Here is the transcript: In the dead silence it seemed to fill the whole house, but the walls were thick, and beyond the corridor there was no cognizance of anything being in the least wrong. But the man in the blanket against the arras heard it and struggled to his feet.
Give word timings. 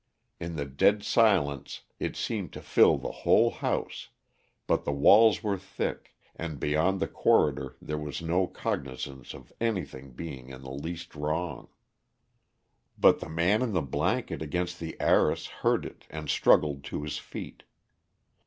In 0.39 0.55
the 0.55 0.65
dead 0.65 1.03
silence 1.03 1.83
it 1.99 2.15
seemed 2.15 2.51
to 2.53 2.61
fill 2.63 2.97
the 2.97 3.11
whole 3.21 3.51
house, 3.51 4.09
but 4.65 4.83
the 4.83 4.91
walls 4.91 5.43
were 5.43 5.59
thick, 5.59 6.15
and 6.35 6.59
beyond 6.59 6.99
the 6.99 7.07
corridor 7.07 7.77
there 7.79 7.99
was 7.99 8.19
no 8.19 8.47
cognizance 8.47 9.35
of 9.35 9.53
anything 9.61 10.13
being 10.13 10.49
in 10.49 10.63
the 10.63 10.71
least 10.73 11.13
wrong. 11.13 11.67
But 12.97 13.19
the 13.19 13.29
man 13.29 13.61
in 13.61 13.73
the 13.73 13.83
blanket 13.83 14.41
against 14.41 14.79
the 14.79 14.99
arras 14.99 15.45
heard 15.61 15.85
it 15.85 16.07
and 16.09 16.31
struggled 16.31 16.83
to 16.85 17.03
his 17.03 17.19
feet. 17.19 17.61